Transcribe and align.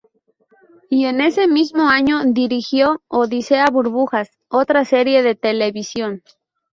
Y 0.89 1.05
en 1.05 1.21
ese 1.21 1.47
mismo 1.47 1.87
año 1.87 2.23
dirigió 2.25 3.03
"Odisea 3.07 3.67
Burbujas", 3.71 4.31
otra 4.49 4.83
serie 4.83 5.21
de 5.21 5.35
televisión. 5.35 6.23